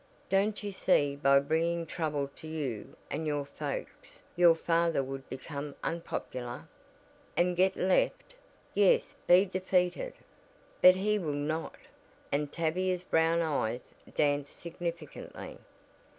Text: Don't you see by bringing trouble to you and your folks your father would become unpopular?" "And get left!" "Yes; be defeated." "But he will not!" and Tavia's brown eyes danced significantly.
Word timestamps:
Don't 0.31 0.63
you 0.63 0.71
see 0.71 1.15
by 1.15 1.39
bringing 1.39 1.85
trouble 1.85 2.27
to 2.37 2.47
you 2.47 2.97
and 3.11 3.27
your 3.27 3.45
folks 3.45 4.23
your 4.35 4.55
father 4.55 5.03
would 5.03 5.29
become 5.29 5.75
unpopular?" 5.83 6.67
"And 7.37 7.55
get 7.55 7.75
left!" 7.75 8.33
"Yes; 8.73 9.15
be 9.27 9.45
defeated." 9.45 10.13
"But 10.81 10.95
he 10.95 11.19
will 11.19 11.33
not!" 11.33 11.75
and 12.31 12.51
Tavia's 12.51 13.03
brown 13.03 13.41
eyes 13.43 13.93
danced 14.15 14.57
significantly. 14.57 15.59